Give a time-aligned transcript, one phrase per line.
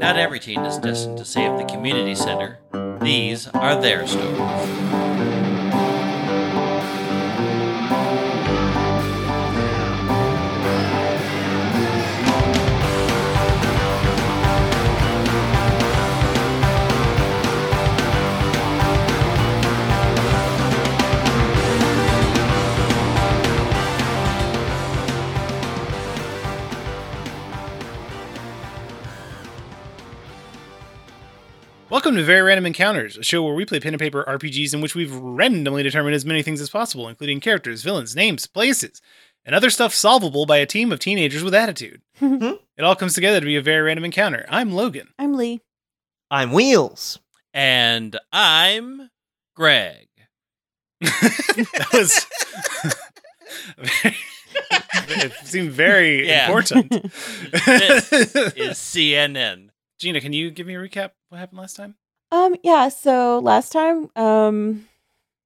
[0.00, 2.58] Not every teen is destined to save the community center.
[3.02, 5.09] These are their stories.
[32.10, 34.80] Welcome to Very Random Encounters, a show where we play pen and paper RPGs in
[34.80, 39.00] which we've randomly determined as many things as possible, including characters, villains, names, places,
[39.44, 42.02] and other stuff solvable by a team of teenagers with attitude.
[42.18, 42.54] Hmm.
[42.76, 44.44] it all comes together to be a very random encounter.
[44.48, 45.10] I'm Logan.
[45.20, 45.60] I'm Lee.
[46.32, 47.20] I'm Wheels.
[47.54, 49.08] And I'm
[49.54, 50.08] Greg.
[51.00, 52.26] that was.
[55.08, 56.46] it seemed very Yeah.
[56.46, 56.90] important.
[57.52, 59.68] This is CNN.
[60.00, 61.10] Gina, can you give me a recap?
[61.28, 61.94] What happened last time?
[62.32, 64.88] Um, yeah, so last time, um,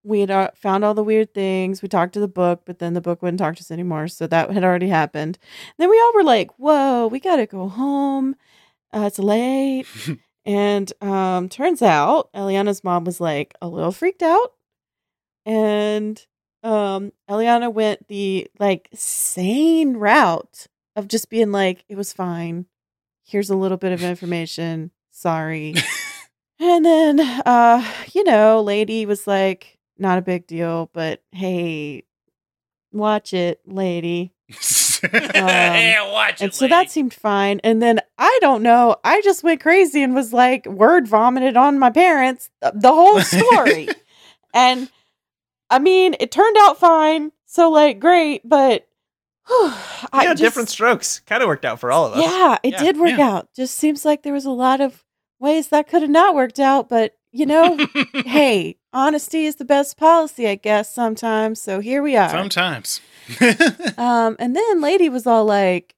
[0.03, 1.81] we had uh, found all the weird things.
[1.81, 4.07] We talked to the book, but then the book wouldn't talk to us anymore.
[4.09, 5.39] So that had already happened.
[5.79, 8.37] Then we all were like, whoa, we got to go home.
[8.93, 9.87] Uh, it's late.
[10.45, 14.53] and um, turns out Eliana's mom was like a little freaked out.
[15.47, 16.25] And
[16.63, 22.67] um, Eliana went the like sane route of just being like, it was fine.
[23.27, 24.91] Here's a little bit of information.
[25.11, 25.75] Sorry.
[26.67, 27.85] And then, uh,
[28.15, 32.05] you know, lady was like, not a big deal, but hey,
[32.91, 34.33] watch it, lady.
[35.13, 37.61] yeah, watch And it, so that seemed fine.
[37.63, 41.79] And then I don't know, I just went crazy and was like, word vomited on
[41.79, 43.89] my parents th- the whole story.
[44.55, 44.91] and
[45.69, 47.31] I mean, it turned out fine.
[47.45, 48.89] So, like, great, but
[49.47, 49.71] whew,
[50.13, 51.21] I yeah, just- different strokes.
[51.27, 52.21] Kind of worked out for all of us.
[52.23, 53.29] Yeah, it Yeah, did work yeah.
[53.31, 53.49] out.
[53.55, 55.05] Just seems like there was a lot of
[55.45, 57.77] ways that could have not worked out, but you know,
[58.27, 61.61] hey, honesty is the best policy, I guess, sometimes.
[61.61, 62.31] So here we are.
[62.31, 63.01] Sometimes.
[63.97, 65.95] Um, and then lady was all like,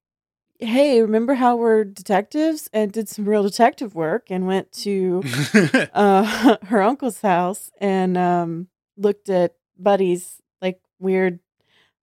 [0.61, 5.23] Hey, remember how we're detectives and did some real detective work and went to
[5.93, 11.41] uh her uncle's house and um looked at Buddy's like weird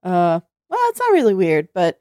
[0.04, 2.00] uh well, it's not really weird, but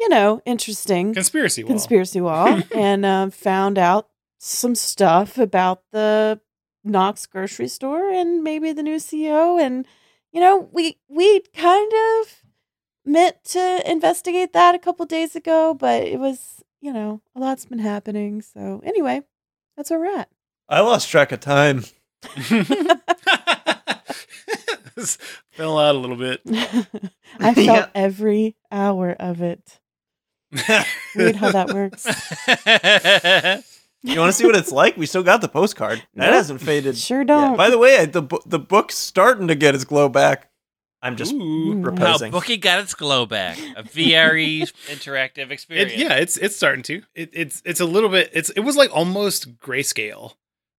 [0.00, 1.68] you know, interesting Conspiracy wall.
[1.68, 4.08] conspiracy wall and um, found out
[4.42, 6.40] some stuff about the
[6.82, 9.60] Knox grocery store and maybe the new CEO.
[9.62, 9.86] And
[10.32, 11.92] you know, we we kind
[12.22, 12.42] of
[13.04, 17.66] meant to investigate that a couple days ago, but it was you know a lot's
[17.66, 18.40] been happening.
[18.40, 19.22] So anyway,
[19.76, 20.30] that's where we're at.
[20.68, 21.84] I lost track of time.
[25.52, 26.40] Fell out a little bit.
[27.38, 27.86] I felt Yeah.
[27.94, 29.80] every hour of it.
[31.14, 32.06] Weird how that works.
[34.02, 34.96] You want to see what it's like?
[34.96, 36.02] We still got the postcard.
[36.14, 36.96] That hasn't faded.
[36.96, 37.26] Sure yet.
[37.28, 37.56] don't.
[37.56, 40.48] By the way, I- the bu- the book's starting to get its glow back.
[41.02, 41.82] I'm just Ooh.
[41.96, 42.18] How.
[42.30, 43.58] Bookie got its glow back.
[43.76, 45.96] A VRE interactive It, experience.
[45.96, 47.02] yeah, it's it's starting to.
[47.14, 48.30] It, it's it's a little bit.
[48.34, 50.34] It's it was like almost grayscale,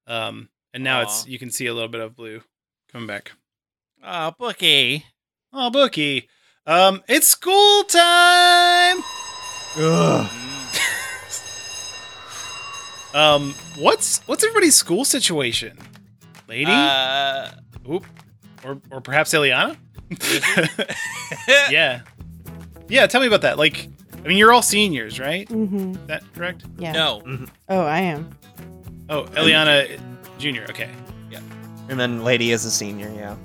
[0.06, 1.28] um, and now it's Aw.
[1.28, 2.42] you can see a little bit of blue
[2.92, 3.32] coming back.
[4.04, 5.06] Oh, Bookie.
[5.54, 6.28] Oh, bookie.
[6.68, 8.98] Um, it's school time.
[9.78, 10.41] Ugh.
[13.14, 15.78] Um, what's what's everybody's school situation,
[16.48, 16.72] lady?
[16.72, 17.52] Uh,
[17.90, 18.06] Oop,
[18.64, 19.78] or or perhaps Eliana?
[21.70, 22.02] yeah,
[22.88, 23.08] yeah.
[23.08, 23.58] Tell me about that.
[23.58, 23.90] Like,
[24.24, 25.48] I mean, you're all seniors, right?
[25.50, 25.92] Mm-hmm.
[25.92, 26.64] Is that correct?
[26.78, 26.92] Yeah.
[26.94, 27.22] No.
[27.26, 27.46] Mm-hmm.
[27.70, 28.30] Oh, I am.
[29.10, 30.00] Oh, Eliana
[30.38, 30.66] Junior.
[30.70, 30.90] Okay.
[31.30, 31.42] Yeah.
[31.90, 33.12] And then Lady is a senior.
[33.16, 33.36] Yeah.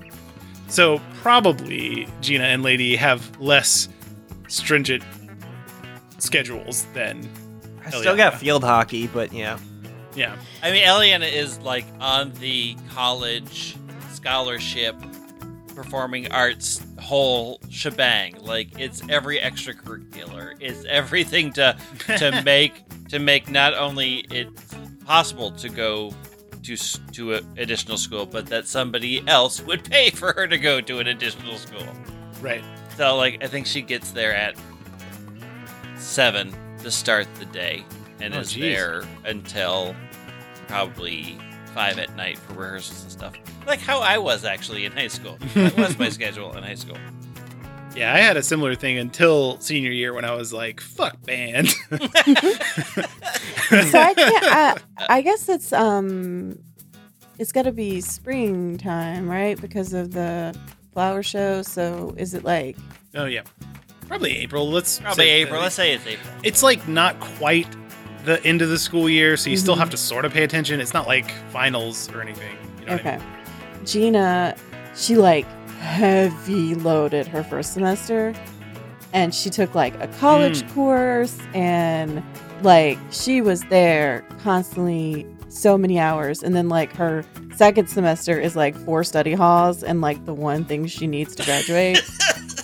[0.68, 3.88] So probably Gina and Lady have less
[4.48, 5.02] stringent
[6.18, 7.28] schedules than
[7.86, 9.58] I still got field hockey, but yeah.
[10.14, 10.36] yeah.
[10.62, 13.76] I mean, Eliana is like on the college
[14.10, 14.96] scholarship
[15.74, 18.36] performing arts whole shebang.
[18.42, 20.54] Like it's every extracurricular.
[20.58, 21.76] It's everything to
[22.18, 24.48] to make to make not only it
[25.04, 26.12] possible to go
[26.64, 26.76] to
[27.12, 30.98] to a additional school, but that somebody else would pay for her to go to
[30.98, 31.86] an additional school.
[32.40, 32.64] Right.
[32.96, 34.56] So like I think she gets there at
[35.98, 36.52] seven
[36.82, 37.84] to start the day
[38.20, 38.62] and Oh, is geez.
[38.62, 39.94] there until
[40.68, 41.38] probably
[41.74, 43.34] five at night for rehearsals and stuff.
[43.66, 45.36] Like how I was actually in high school.
[45.54, 46.96] That was my schedule in high school.
[47.94, 51.68] Yeah, I had a similar thing until senior year when I was like, "Fuck band."
[51.90, 51.98] so
[53.98, 54.44] I can't.
[54.44, 54.76] I,
[55.08, 56.58] I guess it's um,
[57.38, 59.58] it's got to be springtime, right?
[59.60, 60.54] Because of the
[60.92, 61.62] flower show.
[61.62, 62.76] So is it like?
[63.14, 63.42] oh yeah,
[64.08, 64.68] probably April.
[64.70, 65.60] Let's Probably say- April.
[65.60, 66.28] Let's say it's April.
[66.42, 67.66] It's like not quite
[68.24, 69.80] the end of the school year, so you still Mhm.
[69.80, 70.80] have to sort of pay attention.
[70.80, 72.56] It's not like finals or anything.
[72.80, 73.24] You know what I Okay.
[73.84, 74.54] Gina,
[74.96, 75.46] she like
[75.80, 78.34] heavy loaded her first semester
[79.12, 80.74] and she took like a college Mm.
[80.74, 82.22] course and
[82.62, 87.24] like she was there constantly so many hours and then like her
[87.54, 91.44] second semester is like four study halls and like the one thing she needs to
[91.44, 92.02] graduate
[92.40, 92.55] mean?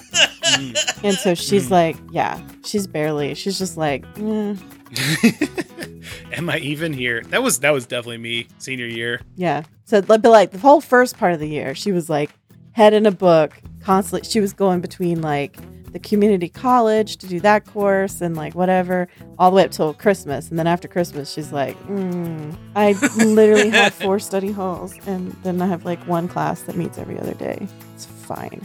[1.05, 1.71] and so she's Mm.
[1.71, 4.55] like yeah she's barely she's just like eh,
[6.33, 7.23] Am I even here?
[7.29, 9.21] That was that was definitely me senior year.
[9.37, 9.63] Yeah.
[9.85, 12.31] So, but like the whole first part of the year, she was like
[12.73, 13.53] head in a book
[13.83, 14.29] constantly.
[14.29, 15.57] She was going between like
[15.93, 19.09] the community college to do that course and like whatever,
[19.39, 20.49] all the way up till Christmas.
[20.49, 22.93] And then after Christmas, she's like, mm, I
[23.25, 27.19] literally have four study halls, and then I have like one class that meets every
[27.19, 27.67] other day.
[27.95, 28.61] It's fine.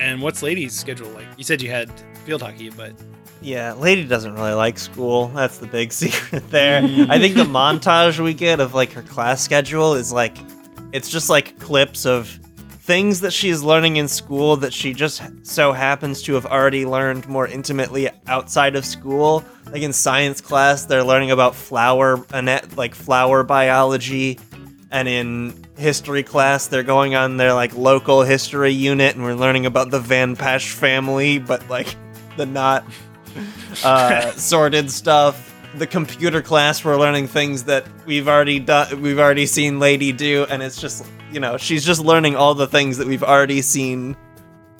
[0.00, 1.26] And what's Lady's schedule like?
[1.36, 1.90] You said you had
[2.24, 2.92] field hockey, but
[3.40, 5.28] Yeah, Lady doesn't really like school.
[5.28, 6.82] That's the big secret there.
[6.82, 7.10] Mm.
[7.10, 10.36] I think the montage we get of like her class schedule is like
[10.92, 12.28] it's just like clips of
[12.80, 17.28] things that she's learning in school that she just so happens to have already learned
[17.28, 19.44] more intimately outside of school.
[19.70, 24.38] Like in science class, they're learning about flower ana- like flower biology,
[24.90, 29.66] and in history class, they're going on their like local history unit, and we're learning
[29.66, 31.96] about the Van Pash family, but like
[32.36, 32.84] the not
[33.84, 35.44] uh, sorted stuff.
[35.76, 40.46] The computer class, we're learning things that we've already done, we've already seen Lady do,
[40.50, 44.16] and it's just, you know, she's just learning all the things that we've already seen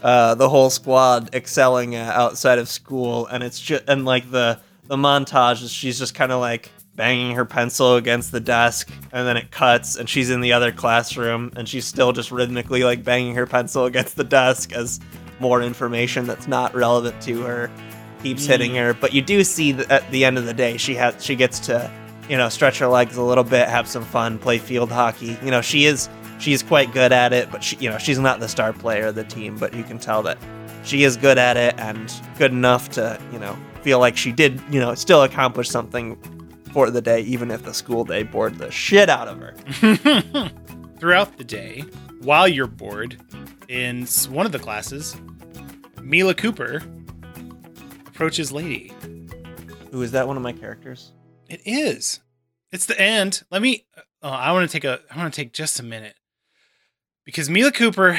[0.03, 4.59] uh, the whole squad excelling at outside of school, and it's just, and like the
[4.87, 9.27] the montage is she's just kind of like banging her pencil against the desk, and
[9.27, 13.05] then it cuts, and she's in the other classroom, and she's still just rhythmically like
[13.05, 15.01] banging her pencil against the desk as
[15.39, 17.71] more information that's not relevant to her
[18.23, 18.49] keeps mm.
[18.49, 18.93] hitting her.
[18.93, 21.61] But you do see that at the end of the day, she has she gets
[21.61, 21.91] to
[22.29, 25.39] you know stretch her legs a little bit, have some fun, play field hockey.
[25.43, 26.09] You know she is
[26.41, 29.15] she's quite good at it, but she you know she's not the star player of
[29.15, 30.37] the team, but you can tell that
[30.83, 34.61] she is good at it and good enough to you know feel like she did
[34.69, 36.19] you know still accomplish something
[36.73, 39.55] for the day, even if the school day bored the shit out of her.
[40.99, 41.85] throughout the day,
[42.21, 43.17] while you're bored,
[43.69, 45.17] in one of the classes,
[46.01, 46.83] Mila Cooper
[48.07, 48.93] approaches Lady.
[49.95, 51.13] Ooh, is that one of my characters?
[51.49, 52.21] It is.
[52.73, 53.43] It's the end.
[53.51, 53.87] Let me.
[53.97, 55.01] Uh, oh, I want to take a.
[55.11, 56.15] I want to take just a minute
[57.25, 58.19] because Mila Cooper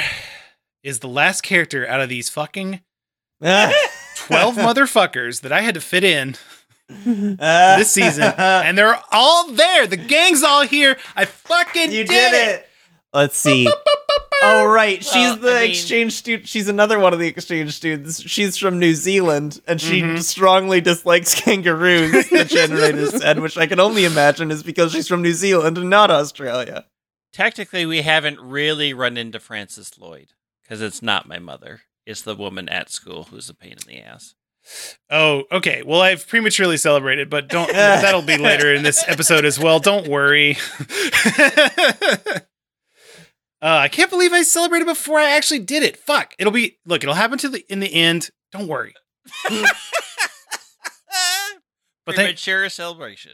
[0.84, 2.82] is the last character out of these fucking
[3.42, 6.36] twelve motherfuckers that I had to fit in
[7.06, 9.88] this season, and they're all there.
[9.88, 10.98] The gang's all here.
[11.16, 12.70] I fucking You did, did it.
[13.14, 13.68] Let's see.
[14.42, 16.48] Oh right, she's Well, the I mean- exchange student.
[16.48, 18.22] She's another one of the exchange students.
[18.22, 20.22] She's from New Zealand, and she Mhm.
[20.24, 22.30] strongly dislikes kangaroos.
[22.30, 25.90] The generator said, which I can only imagine is because she's from New Zealand and
[25.90, 26.86] not Australia.
[27.34, 30.30] Technically, we haven't really run into Frances Lloyd
[30.64, 31.82] because it's not my mother.
[32.06, 34.34] It's the woman at school who's a pain in the ass.
[35.10, 35.84] Oh, okay.
[35.86, 37.72] Well, I've prematurely celebrated, but don't.
[37.72, 39.80] that'll be later in this episode as well.
[39.80, 40.58] Don't worry.
[41.40, 42.42] uh,
[43.62, 45.98] I can't believe I celebrated before I actually did it.
[45.98, 46.36] Fuck.
[46.38, 46.78] It'll be.
[46.86, 48.30] Look, it'll happen to the in the end.
[48.52, 48.94] Don't worry.
[52.10, 52.28] But thank.
[52.28, 53.34] Premature celebration.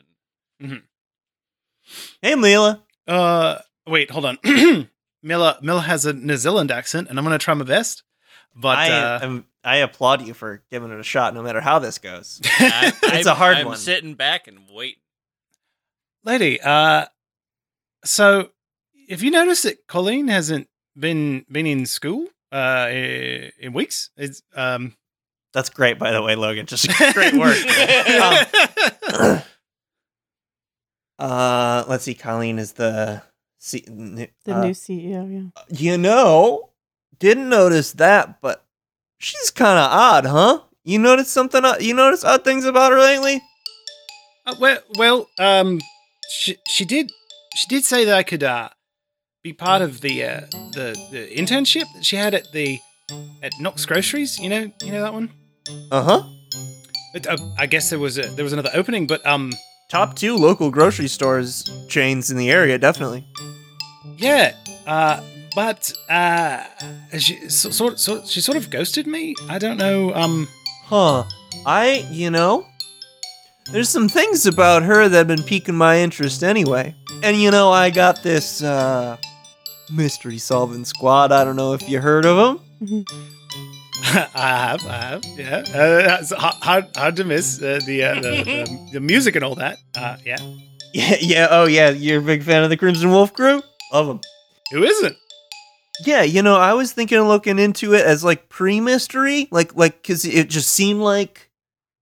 [2.22, 2.84] Hey, Mila.
[3.08, 4.12] Uh, wait.
[4.12, 4.38] Hold on.
[5.24, 8.04] Mila Mila has a New Zealand accent, and I'm gonna try my best.
[8.54, 11.80] But I uh, am, I applaud you for giving it a shot, no matter how
[11.80, 12.40] this goes.
[12.46, 13.78] I, It's I'm- a hard I'm one.
[13.78, 15.02] sitting back and waiting.
[16.24, 17.06] lady, uh,
[18.04, 18.50] so
[19.10, 20.68] if you notice that Colleen hasn't
[20.98, 24.96] been been in school uh in weeks, it's um
[25.54, 26.66] That's great, by the way, Logan.
[26.68, 27.58] Just great work.
[29.12, 29.42] Um,
[31.20, 32.14] uh, let's see.
[32.14, 33.22] Colleen is the.
[33.58, 35.64] C- n- The uh, new CEO, yeah.
[35.70, 36.70] You know,
[37.20, 38.65] didn't notice that, but
[39.18, 40.62] she's kind of odd, huh?
[40.84, 41.64] You notice something?
[41.80, 43.42] You notice odd things about her lately?
[44.46, 45.82] Uh, well, well, um,
[46.30, 47.12] she she did
[47.56, 48.70] she did say that I could uh
[49.44, 50.42] be part of the uh
[50.74, 52.80] the the internship that she had at the
[53.42, 54.40] at Knox Groceries.
[54.40, 55.32] You know, you know that one.
[55.92, 56.24] Uh huh.
[57.14, 59.52] But, uh, I guess there was a there was another opening, but um,
[59.90, 63.24] Top two local grocery stores chains in the area, definitely.
[64.18, 64.54] yeah,
[64.86, 65.22] uh,
[65.56, 66.64] but uh,
[67.18, 69.36] she so, sort sort she sort of ghosted me.
[69.50, 70.14] I don't know.
[70.14, 70.48] Um,
[70.86, 71.24] Huh.
[71.66, 72.68] I, you know,
[73.72, 76.94] there's some things about her that have been piquing my interest anyway.
[77.24, 79.18] And you know, I got this uh
[79.92, 81.32] mystery solving squad.
[81.32, 83.06] I don't know if you heard of them.
[84.04, 85.64] I have, I have, yeah.
[85.74, 86.24] Uh,
[86.62, 89.80] hard, hard to miss uh, the, uh, the, the the music and all that.
[89.96, 90.38] Uh, yeah.
[90.94, 91.48] Yeah, yeah.
[91.50, 91.90] Oh, yeah.
[91.90, 93.64] You're a big fan of the Crimson Wolf crew?
[93.92, 94.22] Love them.
[94.72, 95.16] Who isn't?
[96.04, 100.02] Yeah, you know, I was thinking of looking into it as like pre-mystery, like like
[100.02, 101.50] because it just seemed like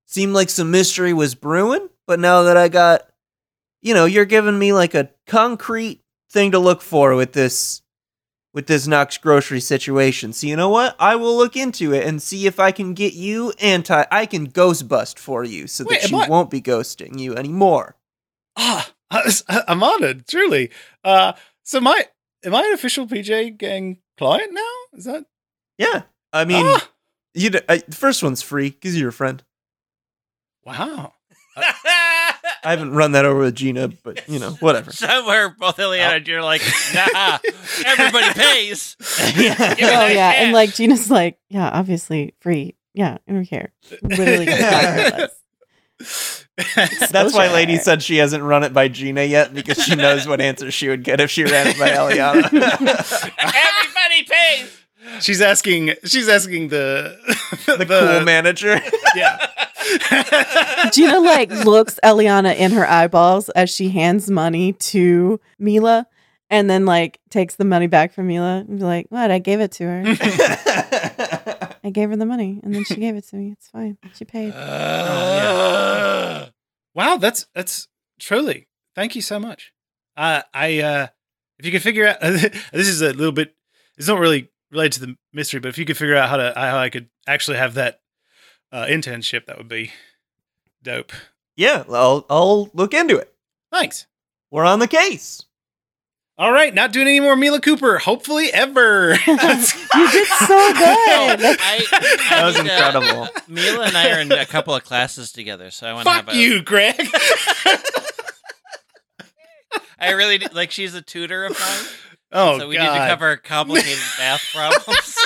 [0.06, 1.90] seemed like some mystery was brewing.
[2.08, 3.04] But now that I got,
[3.82, 7.82] you know, you're giving me like a concrete thing to look for with this
[8.54, 10.32] with this Knox grocery situation.
[10.34, 10.96] So you know what?
[11.00, 14.06] I will look into it and see if I can get you anti.
[14.12, 17.36] I can ghost bust for you so Wait, that she I- won't be ghosting you
[17.36, 17.96] anymore.
[18.56, 18.92] Ah,
[19.68, 20.70] I'm honored, truly.
[21.04, 21.34] Uh,
[21.64, 22.06] so my
[22.44, 24.72] am I an official PJ Gang client now?
[24.94, 25.26] Is that?
[25.78, 26.90] Yeah, I mean, Ah,
[27.34, 27.50] you.
[27.50, 29.44] d- I, the first one's free because you're a friend.
[30.66, 31.14] wow.
[31.56, 34.92] I haven't run that over with Gina, but you know, whatever.
[34.94, 36.62] Somewhere both Eliana and you're like,
[36.96, 37.38] nah,
[37.86, 38.96] everybody pays.
[39.36, 39.54] yeah.
[39.60, 42.76] Oh that yeah, and like Gina's like, yeah, obviously free.
[42.96, 43.72] Yeah, I don't care.
[44.02, 44.46] Literally
[46.00, 50.40] That's why Lady said she hasn't run it by Gina yet because she knows what
[50.50, 52.44] answer she would get if she ran it by Eliana.
[53.40, 54.80] everybody pays.
[55.22, 55.94] she's asking.
[56.06, 57.18] She's asking the
[57.66, 58.80] the cool manager.
[59.16, 59.38] Yeah.
[60.92, 66.08] Gina like looks Eliana in her eyeballs as she hands money to Mila
[66.50, 69.30] and then like takes the money back from Mila and be like, What?
[69.30, 70.04] I gave it to her.
[71.84, 73.52] I gave her the money and then she gave it to me.
[73.52, 73.98] It's fine.
[74.16, 74.52] She paid.
[74.52, 76.48] Uh,
[76.96, 77.88] Wow, that's that's
[78.20, 78.68] truly.
[78.96, 79.74] Thank you so much.
[80.16, 81.08] Uh, I uh,
[81.58, 83.56] if you could figure out this is a little bit.
[83.98, 86.54] It's not really related to the mystery, but if you could figure out how to
[86.56, 88.02] how I could actually have that
[88.72, 89.92] uh, internship, that would be
[90.84, 91.12] dope.
[91.56, 93.34] yeah, I'll, I'll look into it.
[93.72, 94.06] Thanks.
[94.52, 95.46] We're on the case.
[96.36, 98.00] All right, not doing any more Mila Cooper.
[98.00, 99.12] Hopefully, ever.
[99.28, 101.40] You did so good.
[101.60, 101.86] I,
[102.32, 103.28] That was need to- incredible.
[103.48, 106.30] Mila and I are in a couple of classes together, so I want to have
[106.30, 106.36] a.
[106.36, 106.96] you, Greg.
[110.00, 110.72] I really do- like.
[110.72, 111.86] She's a tutor of mine,
[112.32, 112.92] oh so we God.
[112.94, 115.18] need to cover complicated math problems.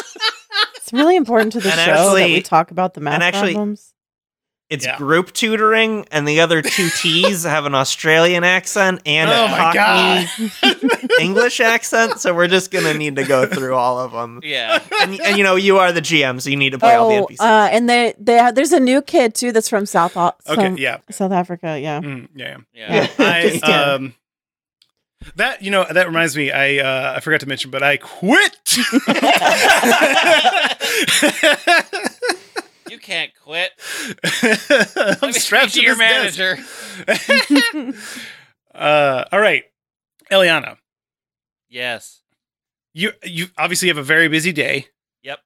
[0.76, 3.54] It's really important to the And show that we talk about the math and actually-
[3.54, 3.94] problems.
[4.70, 4.98] It's Yeah.
[4.98, 10.28] group tutoring, and the other two T's have an Australian accent and oh a Cockney
[11.22, 12.20] English accent.
[12.20, 14.42] So we're just gonna need to go through all of them.
[14.44, 14.82] yeah.
[15.02, 17.16] And, and you know, you are the GM, so you need to play all the
[17.16, 17.40] Oh, NPCs.
[17.40, 20.78] uh, and they, they there's a new kid too that's from South Au- Okay, some-
[20.78, 20.98] yeah.
[21.12, 21.80] South Africa.
[21.80, 22.02] Yeah.
[22.02, 23.08] Mm, yeah, Yeah.
[23.18, 23.20] Yeah.
[23.20, 23.60] I
[23.94, 24.16] um
[25.38, 28.60] that you know that reminds me I uh I forgot to mention but I quit.
[33.08, 33.72] Can't quit.
[35.24, 36.58] I'm strapped to to your manager.
[38.76, 39.64] Uh all right.
[40.32, 40.78] Eliana,
[41.70, 42.22] Yes.
[42.94, 44.88] you you obviously have a very busy day.
[45.24, 45.40] Yep.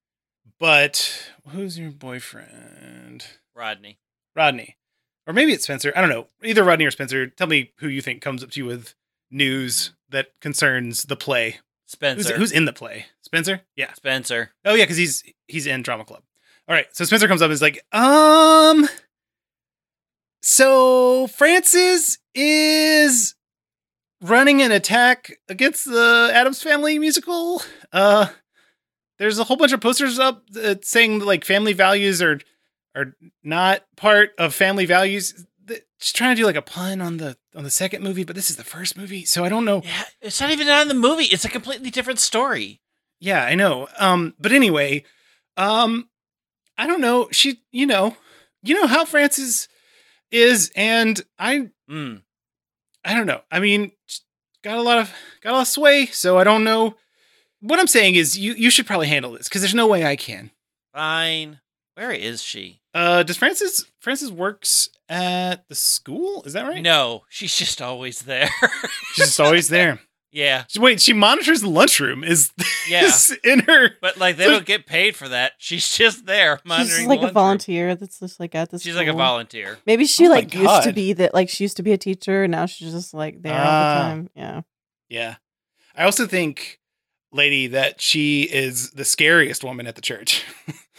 [0.59, 3.25] But who's your boyfriend?
[3.55, 3.99] Rodney.
[4.35, 4.75] Rodney.
[5.27, 5.93] Or maybe it's Spencer.
[5.95, 6.27] I don't know.
[6.43, 7.27] Either Rodney or Spencer.
[7.27, 8.95] Tell me who you think comes up to you with
[9.29, 11.51] news that concerns the play.
[11.51, 12.35] Who's, Spencer.
[12.37, 13.05] who's in the play?
[13.21, 13.61] Spencer?
[13.75, 13.93] Yeah.
[13.93, 14.51] Spencer?
[14.65, 16.23] Oh yeah, because he's he's in drama club.
[16.71, 18.87] All right, so Spencer comes up and is like, um,
[20.41, 23.35] so Frances is
[24.21, 27.61] running an attack against the Addams Family musical.
[27.91, 28.27] Uh,
[29.19, 32.39] there's a whole bunch of posters up uh, saying like family values are
[32.95, 35.45] are not part of family values.
[35.97, 38.49] She's trying to do like a pun on the on the second movie, but this
[38.49, 39.81] is the first movie, so I don't know.
[39.83, 41.25] Yeah, it's not even on the movie.
[41.25, 42.79] It's a completely different story.
[43.19, 43.89] Yeah, I know.
[43.99, 45.03] Um, but anyway,
[45.57, 46.07] um,
[46.81, 47.27] I don't know.
[47.31, 48.15] She, you know,
[48.63, 49.67] you know how Frances
[50.31, 52.23] is, and I, Mm.
[53.05, 53.41] I don't know.
[53.51, 53.91] I mean,
[54.63, 56.95] got a lot of got a lot of sway, so I don't know.
[57.59, 60.15] What I'm saying is, you you should probably handle this because there's no way I
[60.15, 60.49] can.
[60.93, 61.59] Fine.
[61.95, 62.81] Where is she?
[62.93, 66.41] Uh, does Frances Frances works at the school?
[66.45, 66.81] Is that right?
[66.81, 68.49] No, she's just always there.
[69.13, 69.99] she's just always there.
[70.31, 72.23] yeah, Wait, she monitors the lunchroom.
[72.23, 72.51] Is
[72.89, 73.09] yeah.
[73.43, 73.91] in her?
[74.01, 75.53] But like they don't get paid for that.
[75.57, 76.87] She's just there She's monitoring.
[76.89, 77.33] just the like a lunchroom.
[77.33, 78.81] volunteer that's just like at this.
[78.81, 79.77] She's like a volunteer.
[79.85, 81.97] Maybe she Oh my like used to be that like she used to be a
[81.97, 83.93] teacher and now she's just like there all Ah.
[83.93, 84.29] the time.
[84.35, 84.61] Yeah.
[85.09, 85.35] Yeah.
[85.95, 86.79] I also think,
[87.33, 90.45] lady, that she is the scariest woman at the church.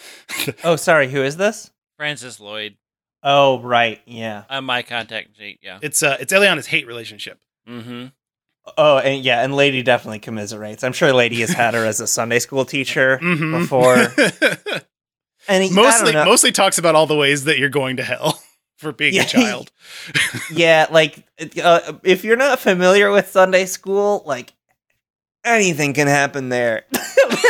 [0.64, 1.08] oh, sorry.
[1.10, 1.70] Who is this?
[1.96, 2.76] Frances Lloyd
[3.22, 4.00] Oh, right.
[4.04, 4.44] Yeah.
[4.50, 5.60] on my contact sheet.
[5.62, 5.78] Yeah.
[5.80, 7.38] it's uh it's Eliana's hate relationship.
[7.68, 8.06] Mm-hmm.
[8.78, 10.84] Oh, and yeah, and Lady definitely commiserates.
[10.84, 13.58] I'm sure Lady has had her as a Sunday school teacher Mhm.
[13.60, 14.82] before.
[15.48, 18.40] And he- mostly mostly talks about all the ways that you're going to hell
[18.78, 19.22] for being Yeah.
[19.22, 19.72] a child.
[20.52, 21.24] yeah, like
[21.60, 24.52] uh, if you're not familiar with Sunday school, like
[25.44, 26.84] anything can happen there.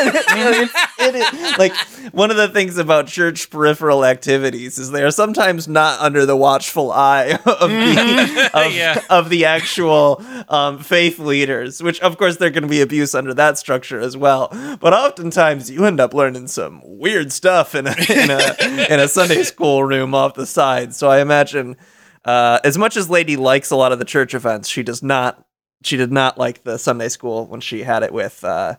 [0.05, 1.75] It's- it is- like
[2.13, 6.37] one of the things about church peripheral activities is they are sometimes not under the
[6.37, 9.01] watchful eye of the of, Yeah.
[9.11, 13.59] of the actual um, faith leaders, which of course there can be abuse under that
[13.59, 14.49] structure as well.
[14.81, 19.09] But oftentimes you end up learning some weird stuff in a in a in a
[19.09, 20.95] Sunday school room off the side.
[20.95, 21.77] So I imagine
[22.25, 25.45] uh, as much as Lady likes a lot of the church events, she does not
[25.83, 28.77] she did not like the Sunday school when she had it with uh,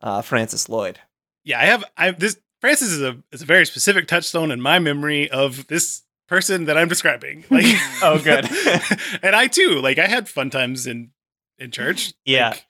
[0.00, 0.98] uh, Frances Lloyd.
[1.44, 1.84] Yeah, I have.
[1.96, 6.02] I this Frances is a is a very specific touchstone in my memory of this
[6.28, 7.44] person that I'm describing.
[7.50, 7.66] Like,
[8.02, 8.48] Oh, good.
[9.22, 11.10] and I too, like, I had fun times in
[11.58, 12.14] in church.
[12.24, 12.50] Yeah.
[12.50, 12.66] like,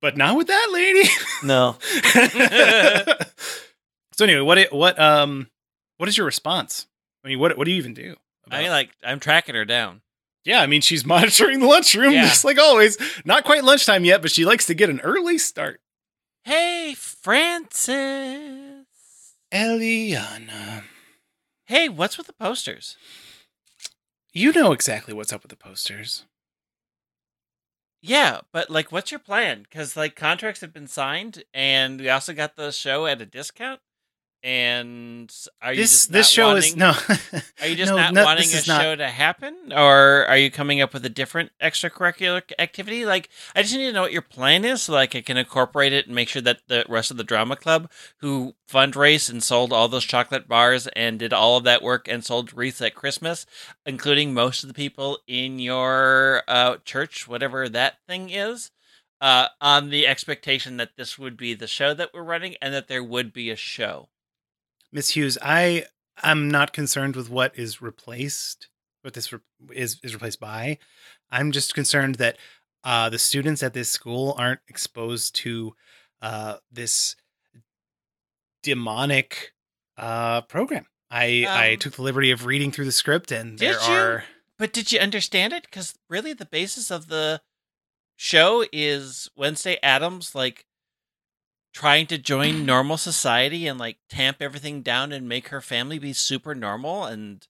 [0.00, 1.08] but not with that lady.
[1.44, 1.76] No.
[4.12, 5.48] so anyway, what what um
[5.98, 6.86] what is your response?
[7.24, 8.16] I mean, what what do you even do?
[8.50, 10.00] I about- like I'm tracking her down.
[10.44, 12.22] Yeah, I mean, she's monitoring the lunchroom Yeah.
[12.24, 12.96] just like always.
[13.24, 15.80] Not quite lunchtime yet, but she likes to get an early start.
[16.44, 18.86] Hey, Frances.
[19.52, 20.82] Eliana,
[21.66, 22.96] Hey, what's with the posters?
[24.34, 26.24] you know exactly what's up with the posters.
[28.00, 29.62] Yeah, but like, what's your plan?
[29.62, 33.80] Because like contracts have been signed, and we also got the show at a discount.
[34.44, 37.40] And are you this just this not show wanting, is no.
[37.60, 40.50] Are you just no, not no, wanting a not- show to happen, or are you
[40.50, 43.04] coming up with a different extracurricular activity?
[43.04, 45.92] Like, I just need to know what your plan is, so like I can incorporate
[45.92, 49.72] it and make sure that the rest of the drama club, who fundraised and sold
[49.72, 53.46] all those chocolate bars and did all of that work and sold wreaths at Christmas,
[53.86, 58.72] including most of the people in your uh, church, whatever that thing is,
[59.20, 62.88] uh, on the expectation that this would be the show that we're running and that
[62.88, 64.08] there would be a show.
[64.92, 65.86] Miss Hughes, I
[66.22, 68.68] am not concerned with what is replaced,
[69.02, 69.40] what this re-
[69.72, 70.78] is is replaced by.
[71.30, 72.36] I'm just concerned that
[72.84, 75.74] uh, the students at this school aren't exposed to
[76.20, 77.16] uh, this
[78.62, 79.52] demonic
[79.96, 80.86] uh, program.
[81.10, 83.78] I I Um, took the liberty of reading through the script, and there you?
[83.80, 84.24] are
[84.58, 85.64] But did you understand it?
[85.64, 87.40] Because really, the basis of the
[88.16, 90.64] show is Wednesday Addams like
[91.72, 96.12] trying to join normal society and like tamp everything down and make her family be
[96.12, 97.46] super normal and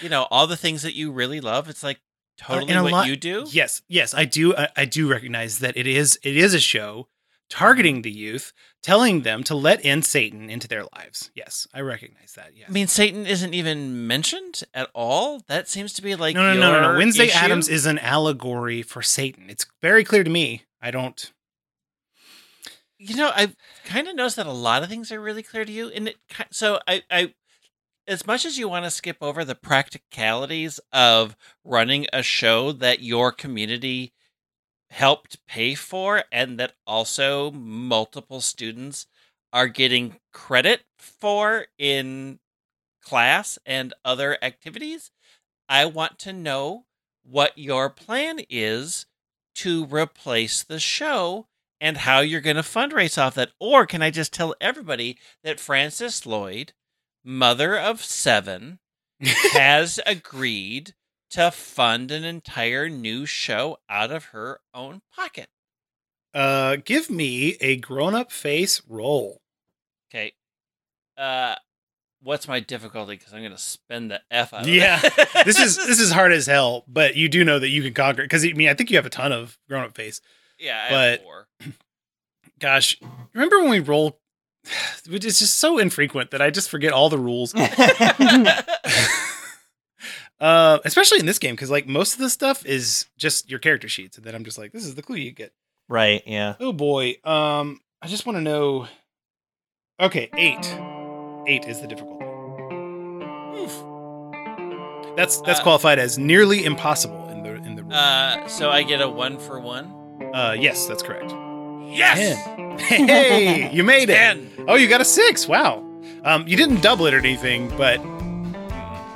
[0.00, 1.68] you know all the things that you really love.
[1.68, 2.00] It's like
[2.42, 3.46] uh, totally what lot- you do.
[3.50, 4.54] Yes, yes, I do.
[4.56, 7.08] I, I do recognize that it is it is a show
[7.50, 8.52] targeting the youth,
[8.82, 11.30] telling them to let in Satan into their lives.
[11.34, 12.52] Yes, I recognize that.
[12.54, 12.66] Yes.
[12.68, 15.40] I mean, Satan isn't even mentioned at all.
[15.48, 16.98] That seems to be like no, no, no, no, no.
[16.98, 17.38] Wednesday issue.
[17.38, 19.46] Addams is an allegory for Satan.
[19.48, 20.64] It's very clear to me.
[20.80, 21.32] I don't.
[22.98, 23.52] You know i
[23.84, 26.16] kind of noticed that a lot of things are really clear to you and it
[26.50, 27.32] so i i
[28.06, 33.02] as much as you want to skip over the practicalities of running a show that
[33.02, 34.12] your community
[34.90, 39.06] helped pay for and that also multiple students
[39.52, 42.38] are getting credit for in
[43.02, 45.10] class and other activities
[45.68, 46.84] i want to know
[47.24, 49.06] what your plan is
[49.54, 51.46] to replace the show
[51.80, 53.50] and how you're going to fundraise off that.
[53.58, 56.72] Or can I just tell everybody that Frances Lloyd,
[57.24, 58.78] mother of seven,
[59.52, 60.94] has agreed
[61.30, 65.48] to fund an entire new show out of her own pocket?
[66.34, 69.40] Uh, give me a grown-up face roll.
[70.10, 70.32] Okay.
[71.16, 71.54] Uh,
[72.22, 73.16] what's my difficulty?
[73.16, 74.66] Because I'm going to spend the f out.
[74.66, 75.00] Yeah.
[75.44, 78.22] This is this is hard as hell, but you do know that you can conquer.
[78.22, 80.20] Because I mean, I think you have a ton of grown-up face.
[80.58, 80.84] Yeah.
[80.86, 81.46] I but- have four.
[82.60, 82.96] Gosh,
[83.34, 84.18] remember when we roll?
[85.10, 87.54] is just so infrequent that I just forget all the rules.
[90.40, 93.88] Uh, especially in this game, because like most of the stuff is just your character
[93.88, 95.52] sheets, and then I'm just like, this is the clue you get.
[95.88, 96.54] right, yeah.
[96.60, 97.16] Oh boy.
[97.24, 98.86] Um, I just want to know.
[99.98, 100.64] Okay, eight.
[101.48, 102.24] Eight is the difficulty.
[103.60, 105.16] Oof.
[105.16, 107.92] That's that's Uh, qualified as nearly impossible in the in the rule.
[107.94, 109.92] Uh, so I get a one for one.
[110.34, 111.32] Uh, yes, that's correct.
[111.90, 112.36] Yes.
[112.80, 114.48] Hey, you made it.
[114.68, 115.48] Oh, you got a six.
[115.48, 115.84] Wow.
[116.24, 117.98] Um, you didn't double it or anything, but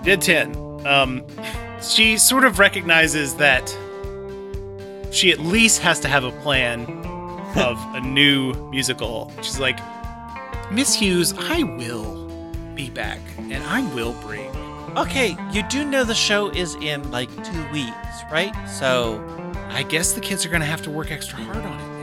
[0.02, 0.56] did ten.
[0.86, 1.22] Um,
[1.82, 3.68] she sort of recognizes that
[5.12, 6.86] she at least has to have a plan
[7.56, 9.30] of a new musical.
[9.42, 9.78] She's like,
[10.70, 12.26] Miss Hughes, I will
[12.74, 14.48] be back, and I will bring.
[14.96, 18.54] Okay, you do know the show is in like two weeks, right?
[18.66, 19.18] So,
[19.72, 22.02] I guess the kids are gonna have to work extra hard on it.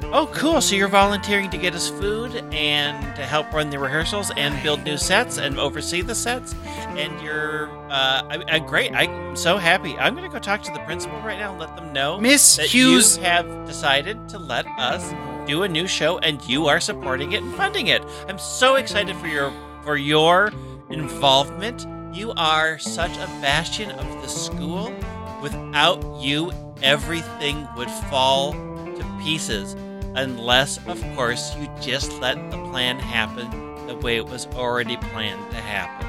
[0.00, 0.10] Then.
[0.12, 0.60] oh, cool.
[0.60, 4.82] So you're volunteering to get us food and to help run the rehearsals and build
[4.84, 6.54] new sets and oversee the sets.
[6.64, 8.92] And you're, uh, I, I, great.
[8.94, 9.96] I'm so happy.
[9.98, 12.66] I'm gonna go talk to the principal right now and let them know Miss that
[12.66, 15.12] Hughes, you have decided to let us
[15.46, 18.02] do a new show and you are supporting it and funding it.
[18.28, 19.52] I'm so excited for your
[19.82, 20.52] for your
[20.90, 21.86] involvement.
[22.16, 24.92] You are such a bastion of the school.
[25.40, 26.52] Without you,
[26.82, 29.74] everything would fall to pieces.
[30.14, 33.48] Unless, of course, you just let the plan happen
[33.86, 36.06] the way it was already planned to happen.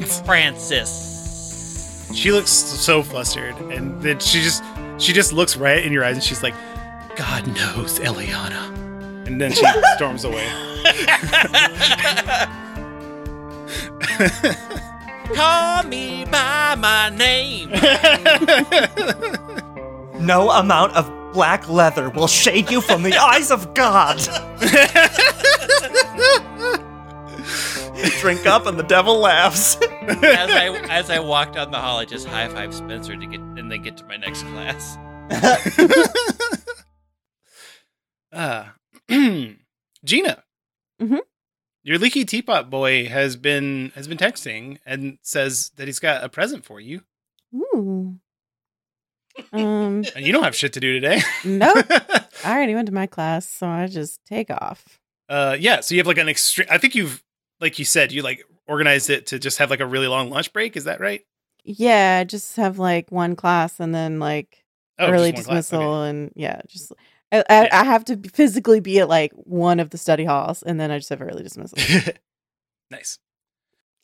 [0.24, 1.14] Frances.
[2.14, 4.62] She looks so flustered, and then she just
[4.98, 6.54] she just looks right in your eyes, and she's like,
[7.16, 9.64] "God knows, Eliana," and then she
[9.96, 10.46] storms away.
[15.34, 17.70] Call me by my name.
[20.24, 24.18] No amount of black leather will shade you from the eyes of God.
[28.20, 29.76] Drink up and the devil laughs.
[29.76, 33.40] as I as I walk down the hall, I just high five Spencer to get
[33.40, 34.96] and then get to my next class.
[38.32, 38.66] uh,
[40.04, 40.42] Gina,
[41.00, 41.20] Mhm.
[41.82, 46.28] your leaky teapot boy has been has been texting and says that he's got a
[46.28, 47.02] present for you, Ooh.
[49.52, 51.20] Um, you don't have shit to do today.
[51.44, 51.84] nope.
[52.44, 55.00] I already went to my class, so I just take off.
[55.28, 56.68] uh, yeah, so you have like an extreme.
[56.70, 57.22] I think you've,
[57.60, 60.52] like you said, you like organized it to just have like a really long lunch
[60.52, 60.76] break.
[60.76, 61.22] Is that right?
[61.64, 64.64] Yeah, I just have like one class and then like
[64.98, 66.10] Oh, early just dismissal okay.
[66.10, 66.92] and yeah, just
[67.32, 67.68] I, I, Yeah.
[67.80, 70.98] I have to physically be at like one of the study halls and then I
[70.98, 71.78] just have early dismissal.
[72.90, 73.18] nice.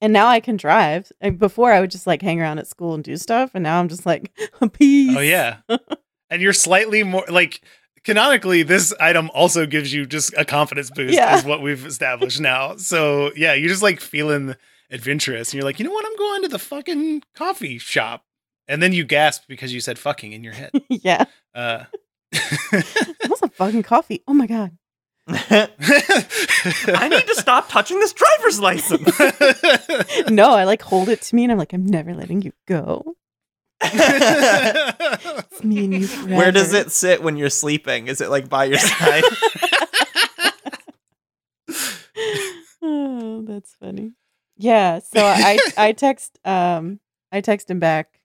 [0.00, 1.10] And now I can drive.
[1.20, 3.78] And before I would just like hang around at school and do stuff, and now
[3.80, 4.32] I'm just like
[4.72, 5.16] peace.
[5.16, 5.58] Oh yeah,
[6.30, 7.60] and you're slightly more like
[8.04, 8.62] canonically.
[8.62, 11.36] This item also gives you just a confidence boost, Yeah.
[11.36, 12.76] is what we've established now.
[12.76, 14.54] So yeah, you're just like feeling
[14.90, 16.04] adventurous, and you're like, you know what?
[16.06, 18.24] I'm going to the fucking coffee shop,
[18.68, 20.70] and then you gasp because you said "fucking" in your head.
[20.88, 21.24] yeah.
[21.54, 21.84] Uh,
[22.32, 24.22] That was a fucking coffee.
[24.28, 24.76] Oh my god.
[25.32, 29.10] I need to stop touching this driver's license.
[30.30, 33.16] No, I like hold it to me and I'm like, I'm never letting you go.
[33.82, 36.34] It's me and you forever.
[36.36, 38.06] Where does it sit when you're sleeping?
[38.08, 39.24] Is it like by your side?
[42.82, 44.12] oh, that's funny.
[44.56, 47.00] Yeah, so I I text um
[47.32, 48.20] I text him back.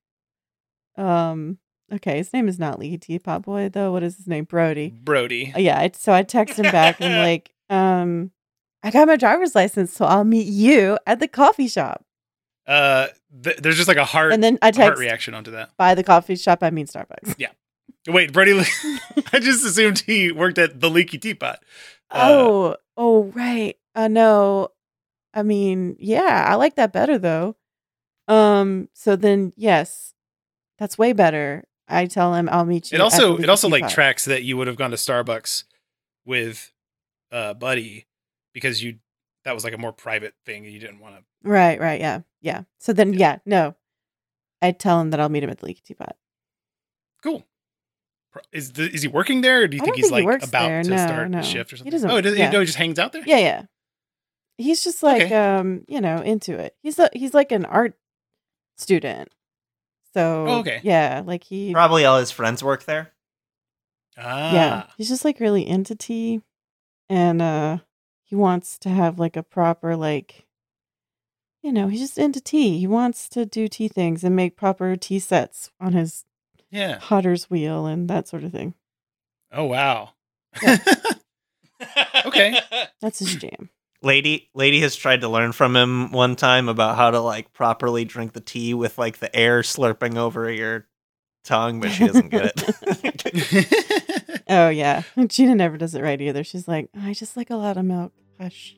[0.98, 1.58] Um
[1.92, 3.92] okay, his name is not Lee Teapot Boy though.
[3.92, 4.46] What is his name?
[4.46, 4.90] Brody.
[4.90, 5.54] Brody.
[5.56, 8.32] Uh, yeah, I, so I text him back and like, um
[8.84, 12.06] I got my driver's license, so I'll meet you at the coffee shop.
[12.68, 13.08] Uh,
[13.44, 15.72] th- there's just like a heart, And then I a heart text reaction onto that.
[15.78, 17.36] by the coffee shop, I mean Starbucks.
[17.40, 17.50] Yeah.
[18.08, 18.52] Wait, Brody.
[19.34, 21.64] I just assumed he worked at the Leaky Teapot.
[22.12, 23.76] Uh, oh, oh, right.
[23.96, 24.70] Uh, no,
[25.34, 27.56] I mean, yeah, I like that better though.
[28.28, 30.14] Um, so then, yes,
[30.78, 31.64] that's way better.
[31.88, 32.96] I tell him I'll meet you.
[32.98, 35.64] It also it also like tracks that you would have gone to Starbucks
[36.26, 36.72] with
[37.32, 38.08] uh Buddy
[38.54, 38.98] because you
[39.44, 41.24] that was like a more private thing and you didn't want to.
[41.48, 42.64] Right, right, yeah, yeah.
[42.80, 43.76] So then, yeah, no,
[44.62, 46.16] I tell him that I'll meet him at the Leaky Teapot.
[47.24, 47.46] Cool.
[48.52, 50.68] Is the, is he working there, or do you think he's think like works about
[50.68, 50.82] there.
[50.84, 51.42] to No, start no.
[51.44, 51.86] shift or something?
[51.86, 52.50] He doesn't- oh, does, yeah.
[52.50, 53.22] no, he just hangs out there.
[53.26, 53.64] Yeah, yeah.
[54.58, 55.36] He's just like Okay.
[55.36, 56.76] um, you know, into it.
[56.82, 57.94] He's a he's like an art
[58.78, 59.30] student.
[60.16, 60.80] So Oh, okay.
[60.82, 63.12] yeah, like he Probably all his friends work there.
[64.18, 66.40] Ah, yeah, he's just like really into tea,
[67.10, 67.80] and uh,
[68.24, 70.46] he wants to have like a proper like,
[71.62, 72.80] you know, he's just into tea.
[72.80, 76.24] He wants to do tea things and make proper tea sets on his
[76.72, 77.00] yeah.
[77.02, 78.74] potter's wheel and that sort of thing.
[79.52, 80.12] Oh wow.
[80.62, 80.78] Yeah.
[82.26, 82.58] Okay.
[83.02, 83.70] That's his jam.
[84.06, 88.06] Lady lady has tried to learn from him one time about how to like properly
[88.06, 90.86] drink the tea with like the air slurping over your
[91.44, 93.74] tongue, but she doesn't get it.
[94.48, 96.44] Oh yeah, Gina never does it right either.
[96.44, 98.14] She's like, I just like a lot of milk.
[98.40, 98.78] Hush,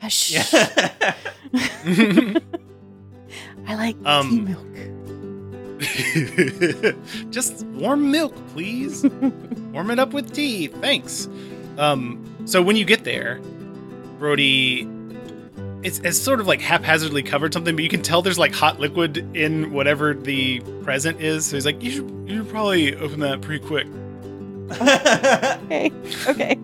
[0.00, 0.32] hush.
[0.32, 0.44] yeah.
[3.66, 4.66] I like tea Um, milk.
[7.30, 9.04] Just warm milk, please.
[9.74, 10.68] warm it up with tea.
[10.68, 11.28] Thanks.
[11.76, 13.40] Um, so when you get there,
[14.18, 14.88] Brody
[15.82, 18.80] it's, it's sort of like haphazardly covered something, but you can tell there's like hot
[18.80, 21.44] liquid in whatever the present is.
[21.44, 23.86] So he's like, You should you should probably open that pretty quick.
[24.74, 25.92] Okay,
[26.26, 26.58] okay.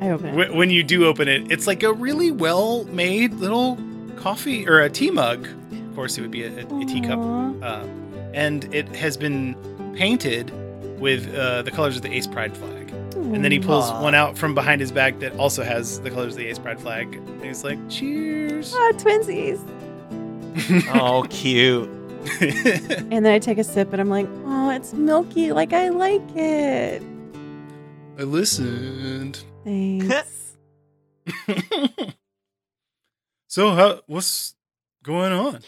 [0.00, 0.50] I open it.
[0.50, 3.78] Wh- When you do open it, it's like a really well made little
[4.16, 5.46] coffee or a tea mug.
[5.46, 7.18] Of course, it would be a, a, a teacup.
[7.62, 7.84] Uh,
[8.32, 9.54] and it has been
[9.94, 10.50] painted
[11.00, 12.79] with uh, the colors of the Ace Pride flag.
[13.14, 14.02] And then he pulls Aw.
[14.02, 16.80] one out from behind his back that also has the colors of the Ace Pride
[16.80, 17.14] flag.
[17.14, 19.60] And he's like, "Cheers!" Ah, twinsies.
[20.94, 21.88] oh, cute.
[22.40, 25.52] And then I take a sip and I'm like, oh, it's milky.
[25.52, 27.02] Like I like it.
[28.18, 29.42] I listened.
[29.64, 30.56] Thanks.
[33.46, 34.54] so how what's
[35.02, 35.60] going on?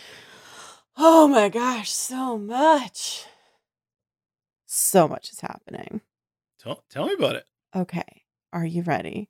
[0.96, 3.24] oh my gosh, so much.
[4.66, 6.02] So much is happening.
[6.62, 7.46] Tell tell me about it.
[7.74, 8.22] Okay.
[8.52, 9.28] Are you ready?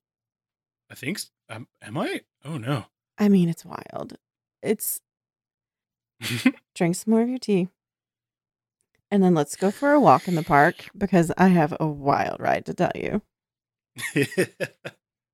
[0.91, 2.23] I think s- um, am I?
[2.45, 2.87] Oh no.
[3.19, 4.19] I mean, it's wild.
[4.63, 5.01] It's
[6.75, 7.69] drink some more of your tea.
[9.11, 12.41] And then let's go for a walk in the park because I have a wild
[12.41, 13.23] ride to tell you.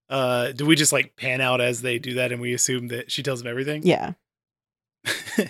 [0.08, 3.10] uh do we just like pan out as they do that and we assume that
[3.10, 3.82] she tells them everything?
[3.84, 4.12] Yeah.
[5.38, 5.44] uh,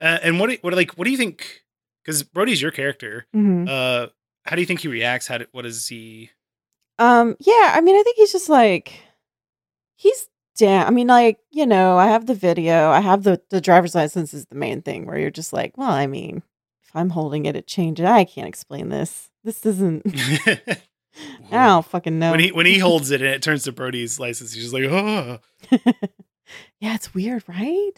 [0.00, 1.64] and what do, what like what do you think
[2.04, 3.26] cuz Brody's your character.
[3.32, 4.06] hmm Uh
[4.44, 5.26] how do you think he reacts?
[5.26, 6.30] How do, what is he
[6.98, 9.00] Um, yeah, I mean, I think he's just like
[9.96, 10.86] he's damn.
[10.86, 14.34] I mean, like, you know, I have the video, I have the the driver's license
[14.34, 16.42] is the main thing where you're just like, well, I mean,
[16.82, 18.06] if I'm holding it, it changes.
[18.06, 19.30] I can't explain this.
[19.42, 20.02] This isn't
[21.52, 22.30] I don't fucking know.
[22.32, 24.84] When he when he holds it and it turns to Brody's license, he's just like,
[24.84, 25.38] oh,
[26.80, 27.92] yeah, it's weird, right?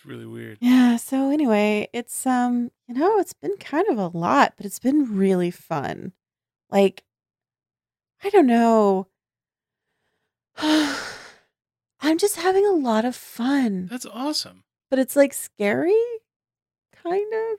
[0.00, 0.56] It's really weird.
[0.60, 4.78] Yeah, so anyway, it's um, you know, it's been kind of a lot, but it's
[4.78, 6.12] been really fun.
[6.70, 7.04] Like
[8.24, 9.08] I don't know.
[10.58, 13.88] I'm just having a lot of fun.
[13.90, 14.64] That's awesome.
[14.88, 16.02] But it's like scary,
[17.04, 17.58] kind of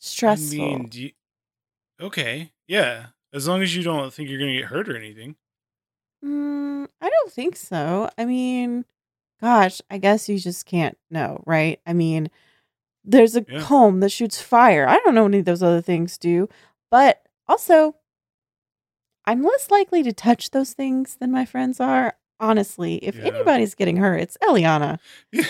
[0.00, 0.60] stressful.
[0.60, 1.10] I mean, do you,
[2.00, 3.06] okay, yeah.
[3.32, 5.36] As long as you don't think you're gonna get hurt or anything.
[6.24, 8.10] Mm, I don't think so.
[8.18, 8.84] I mean,
[9.40, 11.80] gosh, I guess you just can't know, right?
[11.86, 12.30] I mean,
[13.04, 13.60] there's a Yeah.
[13.62, 14.86] comb that shoots fire.
[14.88, 16.48] I don't know any of those other things do,
[16.90, 17.96] but also,
[19.26, 22.14] I'm less likely to touch those things than my friends are.
[22.38, 23.24] Honestly, if Yeah.
[23.26, 24.98] anybody's getting hurt, it's Eliana.
[25.30, 25.44] Yeah,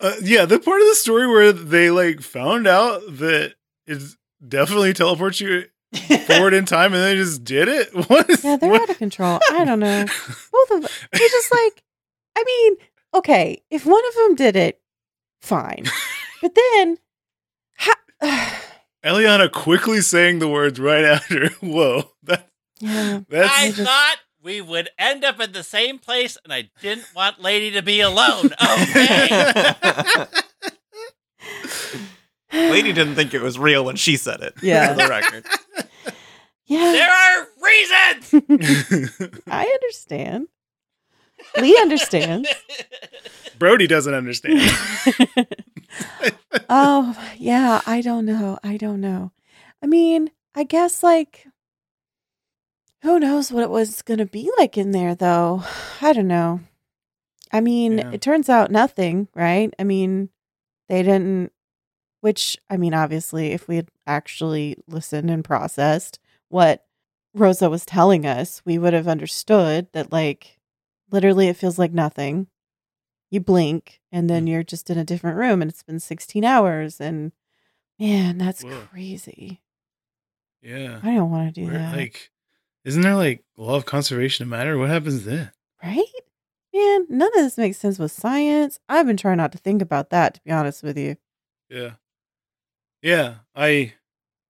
[0.00, 0.44] uh, yeah.
[0.44, 3.54] The part of the story where they like found out that
[3.86, 4.02] it
[4.46, 5.66] definitely teleports you
[6.26, 7.94] forward in time, and they just did it.
[8.08, 8.28] What?
[8.28, 8.82] Is, Yeah, they're what?
[8.82, 9.38] out of control.
[9.52, 10.04] I don't know.
[10.52, 10.90] Both of them.
[11.12, 11.84] They're just like,
[12.36, 12.76] I mean,
[13.14, 14.80] okay, if one of them did it,
[15.40, 15.84] fine.
[16.42, 16.98] But then,
[17.78, 18.60] ha-
[19.04, 21.50] Eliana quickly saying the words right after.
[21.60, 22.48] Whoa, that
[22.80, 23.20] yeah.
[23.28, 27.06] that's I just- thought we would end up in the same place, and I didn't
[27.14, 28.50] want Lady to be alone.
[28.60, 29.28] Okay.
[32.52, 34.54] Lady didn't think it was real when she said it.
[34.62, 34.88] Yeah.
[34.88, 35.46] For the record.
[36.66, 39.40] Yeah, there are reasons.
[39.46, 40.48] I understand.
[41.60, 42.48] Lee understands.
[43.58, 44.60] Brody doesn't understand.
[46.68, 48.58] oh, yeah, I don't know.
[48.62, 49.32] I don't know.
[49.82, 51.46] I mean, I guess like
[53.02, 55.64] who knows what it was going to be like in there though.
[56.00, 56.60] I don't know.
[57.52, 58.10] I mean, Yeah.
[58.12, 59.72] it turns out nothing, right?
[59.78, 60.30] I mean,
[60.88, 61.52] they didn't
[62.20, 66.84] which I mean, obviously if we had actually listened and processed what
[67.34, 70.58] Rosa was telling us, we would have understood that like
[71.12, 72.48] literally it feels like nothing.
[73.30, 74.48] You blink and then Mm.
[74.50, 77.32] you're just in a different room and it's been 16 hours and
[77.98, 78.82] man, that's Whoa.
[78.90, 79.62] crazy.
[80.62, 81.00] yeah.
[81.02, 81.96] I don't want to do Where- that.
[81.96, 82.30] like,
[82.84, 84.76] isn't there like law of conservation of matter?
[84.78, 85.50] What happens then?
[85.82, 86.04] right?
[86.74, 88.78] Man, none of this makes sense with science.
[88.88, 91.16] I've been trying not to think about that to be honest with you.
[91.68, 91.92] Yeah.
[93.02, 93.34] Yeah.
[93.54, 93.94] I.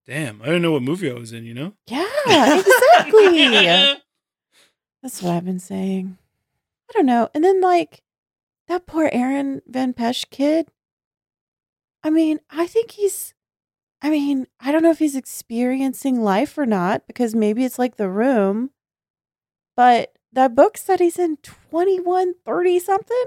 [0.06, 0.42] Damn.
[0.42, 1.44] I don't know what movie I was in.
[1.44, 1.72] You know.
[1.86, 3.48] Yeah, exactly.
[5.02, 6.18] That's what I've been saying.
[6.92, 7.28] I don't know.
[7.34, 8.02] And then like
[8.68, 10.68] that poor Aaron Van Pesh kid.
[12.04, 13.32] I mean, I think he's
[14.02, 17.96] I mean, I don't know if he's experiencing life or not because maybe it's like
[17.96, 18.70] the room.
[19.76, 23.24] But that book said he's in 21, 30 something.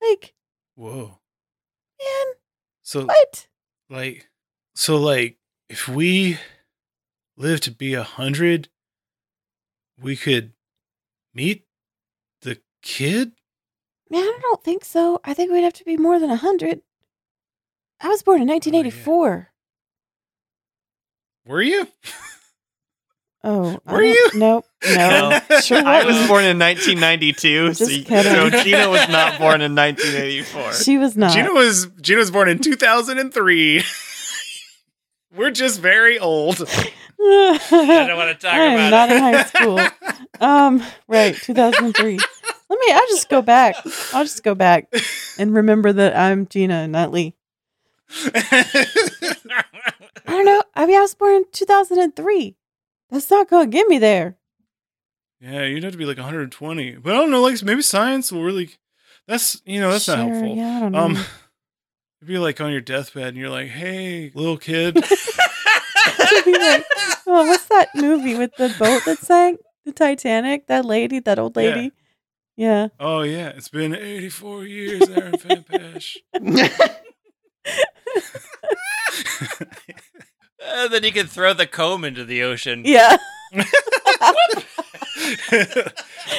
[0.00, 0.32] Like,
[0.76, 1.18] Whoa.
[2.00, 2.34] man,
[2.82, 3.48] So what?
[3.90, 4.30] like,
[4.74, 5.38] so like,
[5.68, 6.38] if we
[7.36, 8.68] live to be a hundred,
[10.00, 10.52] we could
[11.34, 11.64] meet
[12.82, 13.32] kid.
[14.10, 15.20] Man, I don't think so.
[15.24, 16.80] I think we'd have to be more than 100.
[18.00, 19.48] I was born in 1984.
[21.46, 21.86] Were you?
[23.44, 24.30] Oh, Were you?
[24.34, 24.64] Nope.
[24.96, 25.38] No.
[25.50, 25.60] No.
[25.60, 28.32] Sure I was born in 1992, so, Just you- kidding.
[28.32, 30.72] so Gina was not born in 1984.
[30.72, 31.32] She was not.
[31.32, 33.82] Gina was Gina was born in two thousand and three.
[35.36, 36.62] We're just very old.
[36.66, 39.16] I don't want to talk I am about not it.
[39.16, 39.78] in high school.
[40.40, 42.18] Um, right, 2003.
[42.70, 43.74] Let me, I'll just go back.
[44.14, 44.90] I'll just go back
[45.38, 47.34] and remember that I'm Gina, not Lee.
[48.24, 49.74] I
[50.26, 50.62] don't know.
[50.74, 52.56] I mean, I was born in 2003.
[53.10, 54.36] That's not to get me there.
[55.40, 56.96] yeah, you'd have to be like 120.
[56.96, 58.70] But I don't know, like maybe science will really
[59.26, 60.56] that's you know, that's not helpful.
[60.56, 60.98] Yeah, I don't know.
[60.98, 61.12] Um
[62.22, 65.02] It'd be like on your deathbed and you're like, hey, little kid.
[66.32, 66.84] Like,
[67.26, 69.60] oh, what's that movie with the boat that sank?
[69.84, 71.92] the Titanic, that lady, that old lady.
[72.60, 72.88] Yeah.
[73.00, 76.18] Oh yeah, it's been 84 years, Aaron Van Pash.
[76.34, 76.58] And
[80.66, 82.82] uh, then you can throw the comb into the ocean.
[82.84, 83.16] Yeah.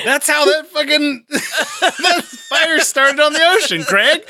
[0.05, 4.23] That's how that fucking that fire started on the ocean, Craig.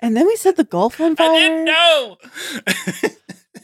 [0.00, 1.32] and then we set the Gulf on I fire.
[1.34, 2.16] didn't know.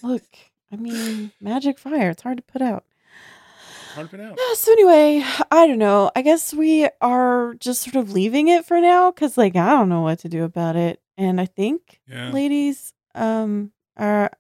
[0.02, 0.24] Look,
[0.70, 2.10] I mean, magic fire.
[2.10, 2.84] It's hard to put out.
[3.94, 4.38] To out.
[4.54, 6.10] So anyway, I don't know.
[6.16, 9.88] I guess we are just sort of leaving it for now because, like, I don't
[9.88, 11.00] know what to do about it.
[11.16, 12.30] And I think, Yeah.
[12.30, 14.30] ladies, um, our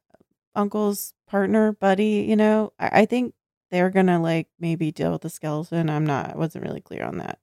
[0.56, 3.34] uncle's partner, buddy, you know, I, I think
[3.70, 5.88] they're gonna like maybe deal with the skeleton.
[5.90, 6.34] I'm not.
[6.34, 7.38] I wasn't really clear on that.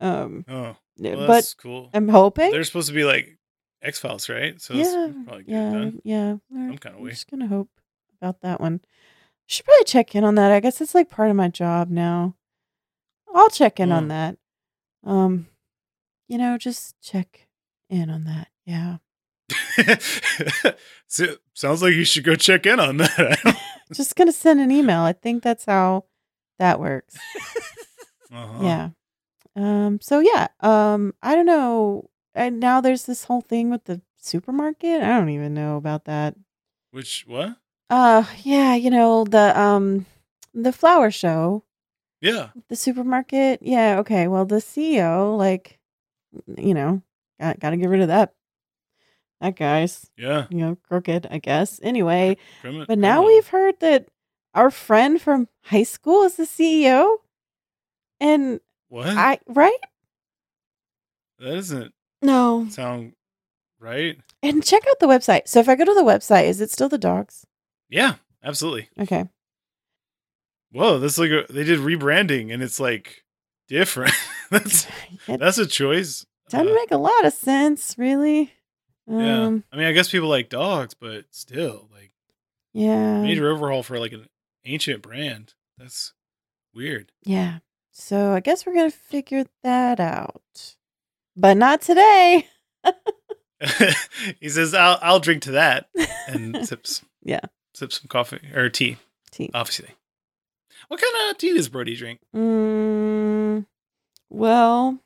[0.00, 1.90] Um, Oh, well, but that's cool.
[1.94, 2.50] I'm hoping.
[2.50, 3.38] They're supposed to be like
[3.82, 4.60] X Files, right?
[4.60, 5.12] So yeah,
[5.46, 6.00] yeah, done.
[6.04, 6.36] yeah.
[6.50, 7.68] Some kind of I'm just gonna hope
[8.20, 8.80] about that one.
[9.46, 10.50] Should probably check in on that.
[10.52, 12.34] I guess it's like part of my job now.
[13.34, 14.08] I'll check in on Mm.
[14.08, 14.36] that.
[15.04, 15.48] Um,
[16.28, 17.48] you know, just check
[17.90, 18.48] in on that.
[18.64, 18.98] Yeah,
[21.08, 23.60] so, sounds like you should go check in on that.
[23.92, 25.00] just gonna send an email.
[25.00, 26.04] I think that's how
[26.58, 27.16] that works.
[28.34, 28.64] Uh-huh.
[28.64, 28.88] Yeah.
[29.56, 29.98] Um.
[30.00, 30.46] So yeah.
[30.60, 31.12] Um.
[31.22, 32.08] I don't know.
[32.34, 35.02] And now there's this whole thing with the supermarket.
[35.02, 36.34] I don't even know about that.
[36.92, 37.56] Which what?
[37.92, 38.24] Uh.
[38.42, 38.74] Yeah.
[38.74, 40.06] You know the um
[40.54, 41.64] the flower show.
[42.20, 42.50] Yeah.
[42.68, 43.60] The supermarket?
[43.62, 44.28] Yeah, okay.
[44.28, 45.78] Well, the CEO, like,
[46.56, 47.02] you know,
[47.40, 48.32] got got to get rid of that.
[49.40, 50.46] That guy's, Yeah.
[50.50, 51.80] you know, crooked, I guess.
[51.82, 53.24] Anyway, but now criminal.
[53.26, 54.06] we've heard that
[54.54, 57.16] our friend from high school is the CEO.
[58.20, 59.08] And what?
[59.08, 59.78] I, right?
[61.40, 62.68] that doesn't No.
[62.70, 63.14] sound
[63.80, 64.16] right.
[64.44, 65.48] And check out the website.
[65.48, 67.44] So if I go to the website, is it still the dogs?
[67.92, 68.88] Yeah, absolutely.
[68.98, 69.26] Okay.
[70.72, 73.24] Whoa, that's like a, they did rebranding, and it's like
[73.68, 74.14] different.
[74.50, 74.86] that's
[75.28, 76.24] It that's a choice.
[76.48, 78.52] doesn't Uh, make a lot of sense, really.
[79.06, 82.12] yeah, Um, I mean, I guess people like dogs, but still, like
[82.72, 83.20] yeah.
[83.22, 84.26] major overhaul for like an
[84.64, 85.52] ancient brand.
[85.76, 86.14] That's
[86.74, 87.12] weird.
[87.24, 87.58] Yeah.
[87.90, 90.76] So I guess we're gonna figure that out.
[91.36, 92.48] But not today.
[94.40, 95.88] he says, "I'll I'll drink to that,"
[96.26, 97.02] and sips.
[97.22, 97.40] Yeah.
[97.74, 98.96] Sips some coffee or tea.
[99.30, 99.50] Tea.
[99.54, 99.90] Obviously.
[100.88, 102.20] What kind of tea does Brody drink?
[102.34, 103.66] Mm,
[104.28, 104.98] well,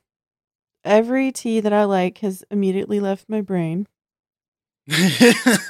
[0.83, 3.87] every tea that I like has immediately left my brain.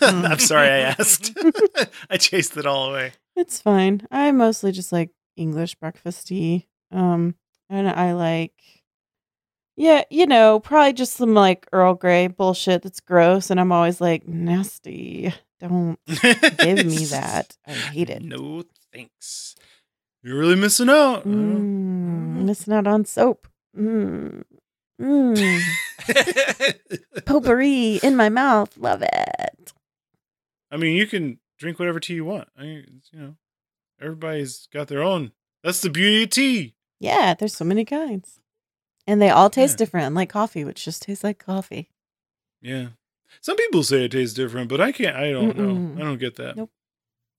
[0.01, 1.37] I'm sorry I asked.
[2.09, 3.13] I chased it all away.
[3.35, 4.07] It's fine.
[4.11, 6.67] I mostly just like English breakfast tea.
[6.91, 7.35] Um,
[7.69, 8.53] and I like,
[9.75, 13.49] yeah, you know, probably just some like Earl Grey bullshit that's gross.
[13.49, 15.33] And I'm always like, nasty.
[15.59, 17.57] Don't give me that.
[17.65, 18.21] I hate it.
[18.21, 19.55] No thanks.
[20.23, 21.25] You're really missing out.
[21.25, 23.47] Mm, missing out on soap.
[23.77, 24.43] Mm.
[25.01, 25.61] Mm.
[27.25, 28.77] Potpourri in my mouth.
[28.77, 29.73] Love it.
[30.71, 32.49] I mean, you can drink whatever tea you want.
[32.57, 33.35] I you know,
[34.01, 35.31] everybody's got their own.
[35.63, 36.75] That's the beauty of tea.
[36.99, 38.39] Yeah, there's so many kinds.
[39.05, 39.77] And they all taste Yeah.
[39.77, 41.89] different, Like coffee, which just tastes like coffee.
[42.61, 42.89] Yeah.
[43.41, 45.15] Some people say it tastes different, but I can't.
[45.15, 45.95] I don't Mm-mm.
[45.95, 46.01] know.
[46.01, 46.55] I don't get that.
[46.57, 46.69] Nope.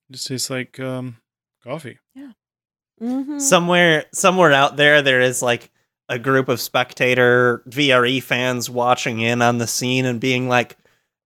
[0.09, 1.17] It just tastes like um,
[1.63, 1.99] coffee.
[3.01, 3.39] Mm-hmm.
[3.39, 5.71] somewhere somewhere out there there is like
[6.09, 10.77] a group of spectator VRE fans watching in on the scene and being like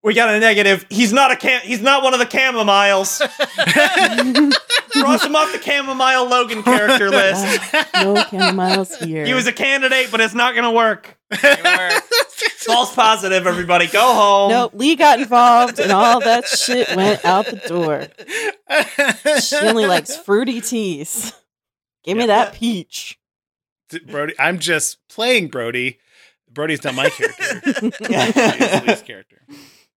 [0.03, 0.85] we got a negative.
[0.91, 3.23] He's not a cam- he's not one of the camomiles.
[4.93, 7.45] Cross him off the chamomile Logan character list.
[7.95, 9.25] no chamomiles here.
[9.25, 11.17] He was a candidate, but it's not gonna work.
[12.59, 13.87] False positive, everybody.
[13.87, 14.51] Go home.
[14.51, 18.09] Nope, Lee got involved and all that shit went out the door.
[19.41, 21.33] She only likes fruity teas.
[22.05, 23.19] Give me that peach.
[24.07, 24.35] Brody.
[24.39, 25.99] I'm just playing Brody.
[26.51, 27.63] Brody's not my character.
[28.01, 29.43] It's Lee's character.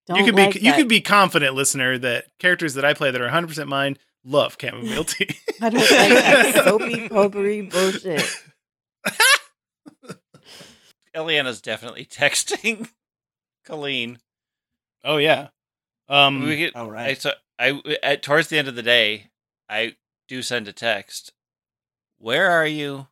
[0.06, 0.78] Don't you can be like you that.
[0.78, 4.56] can be confident, listener, that characters that I play that are 100 percent mine love
[4.60, 5.28] chamomile tea.
[5.60, 8.24] I don't like that soapy potpourri bullshit.
[11.14, 12.88] Eliana's definitely texting
[13.64, 14.18] Colleen.
[15.04, 15.48] oh yeah.
[16.08, 16.42] Um.
[16.42, 19.30] we get, All I so I at towards the end of the day,
[19.68, 19.96] I
[20.28, 21.32] do send a text.
[22.18, 23.08] Where are you?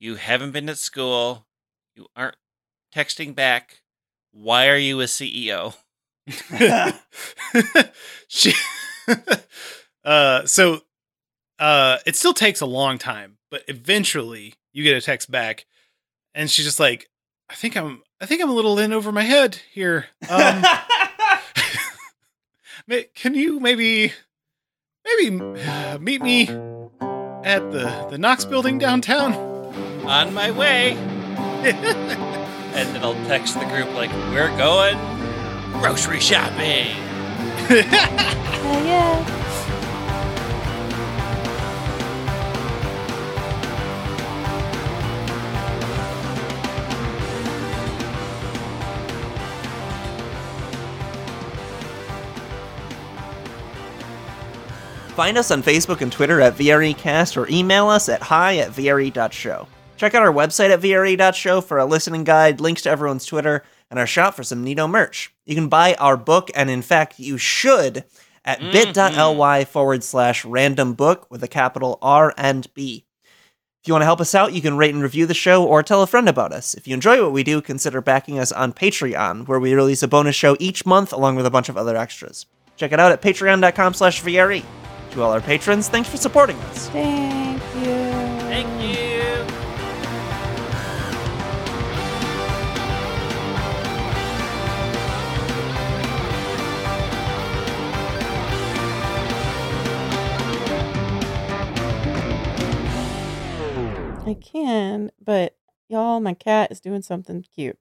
[0.00, 1.46] You haven't been at school.
[1.94, 2.36] You aren't
[2.94, 3.82] texting back.
[4.32, 5.74] Why are you a CEO?
[8.28, 8.54] she
[10.04, 10.80] uh so
[11.58, 15.66] uh it still takes a long time but eventually you get a text back
[16.34, 17.08] and she's just like
[17.48, 20.62] i think i'm i think i'm a little in over my head here um
[23.14, 24.12] can you maybe
[25.04, 26.48] maybe uh, meet me
[27.44, 29.34] at the the Knox building downtown.
[30.06, 30.92] On my way.
[31.64, 34.98] and then I'll text the group like, we're going
[35.80, 36.86] grocery shopping.
[37.68, 39.43] Hell yeah.
[55.14, 59.68] Find us on Facebook and Twitter at VREcast or email us at hi at VRE.show.
[59.96, 64.00] Check out our website at VRE.show for a listening guide, links to everyone's Twitter, and
[64.00, 65.32] our shop for some neato merch.
[65.46, 68.04] You can buy our book, and in fact, you should,
[68.44, 68.72] at mm-hmm.
[68.72, 73.04] bit.ly forward slash random book with a capital R and B.
[73.82, 75.84] If you want to help us out, you can rate and review the show or
[75.84, 76.74] tell a friend about us.
[76.74, 80.08] If you enjoy what we do, consider backing us on Patreon, where we release a
[80.08, 82.46] bonus show each month along with a bunch of other extras.
[82.74, 84.64] Check it out at patreon.com slash VRE.
[85.14, 86.88] To all our patrons, thanks for supporting us.
[86.90, 87.84] Thank you.
[88.50, 89.44] Thank you.
[104.26, 105.54] I can, but
[105.88, 107.78] y'all, my cat is doing something cute.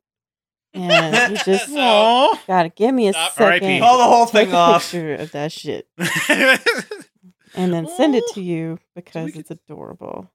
[0.74, 3.34] And you just So- gotta give me a Stop.
[3.34, 3.64] second.
[3.68, 3.80] R.I.P.
[3.80, 4.84] Call the whole thing off.
[4.84, 5.88] picture of that shit
[7.56, 10.32] and then send it to you because could- it's adorable.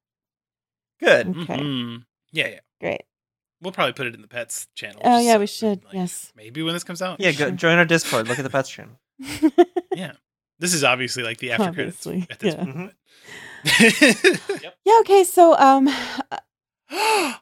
[1.01, 1.29] Good.
[1.29, 2.05] Okay, Mhm.
[2.33, 2.61] Yeah, yeah.
[2.81, 3.03] great.
[3.61, 5.01] We'll probably put it in the pets channel.
[5.05, 6.33] Oh, yeah, so we should, like, yes.
[6.37, 7.21] Maybe when this comes out.
[7.21, 8.29] Yeah, go, join our Discord.
[8.29, 8.99] Look at the pets channel.
[9.95, 10.13] Yeah.
[10.61, 12.65] This is obviously like the after credits Obviously, at this yeah.
[12.65, 12.95] point.
[14.85, 14.99] yeah.
[15.01, 15.25] Okay.
[15.25, 15.89] So um,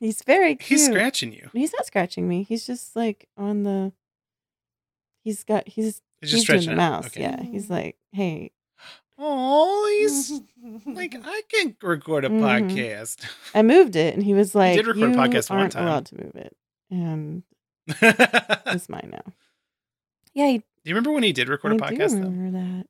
[0.00, 0.80] he's very cute.
[0.80, 1.50] He's scratching you.
[1.52, 2.42] He's not scratching me.
[2.42, 3.92] He's just like on the.
[5.24, 5.68] He's got.
[5.68, 6.90] He's He's he's, just doing the out.
[6.92, 7.06] mouse.
[7.06, 7.20] Okay.
[7.22, 7.42] Yeah.
[7.42, 8.52] He's like, hey.
[9.18, 10.32] Oh, he's
[10.86, 12.40] like I can record a Mhm.
[12.40, 13.24] podcast.
[13.54, 15.86] I moved it, and he was like, he did record a podcast one aren't time."
[15.86, 16.56] allowed to move it,
[16.90, 17.42] and
[17.88, 19.32] it's mine now."
[20.34, 22.28] Yeah, he, do you remember when he did record a I do podcast though?
[22.28, 22.86] remember that.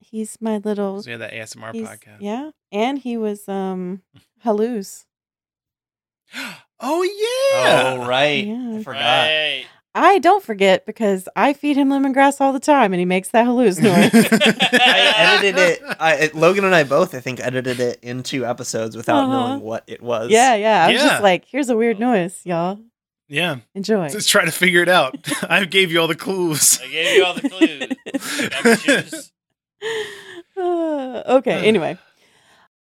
[0.00, 1.02] He's my little.
[1.02, 2.18] So we that ASMR podcast.
[2.20, 4.00] Yeah, and he was um
[4.44, 5.04] halloos.
[6.80, 7.96] Oh yeah.
[8.00, 8.46] Oh, right.
[8.46, 8.76] Yeah.
[8.78, 9.00] I forgot.
[9.00, 9.64] Right.
[10.00, 13.46] I don't forget because I feed him lemongrass all the time, and he makes that
[13.46, 14.10] halloos noise.
[14.14, 15.82] I edited it.
[16.00, 19.32] I, it- Logan and I both, I think, edited it into episodes without Uh-huh.
[19.48, 20.30] knowing what it was.
[20.30, 20.84] yeah, yeah.
[20.84, 21.08] I was Yeah.
[21.08, 22.78] just like, "Here's a weird noise, y'all.
[23.28, 23.56] Yeah.
[23.74, 25.16] Enjoy." Just try to figure it out.
[25.50, 26.80] I gave you all the clues.
[26.82, 29.32] I gave you all the clues.
[30.56, 30.64] Got.
[30.64, 31.66] Uh, okay.
[31.68, 31.96] Anyway,